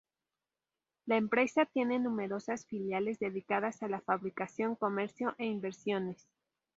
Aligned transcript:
La 1.05 1.15
empresa 1.17 1.67
tiene 1.67 1.99
numerosas 1.99 2.65
filiales 2.65 3.19
dedicadas 3.19 3.83
a 3.83 3.87
la 3.87 4.01
fabricación, 4.01 4.73
comercio 4.75 5.35
e 5.37 5.45
inversiones. 5.45 6.27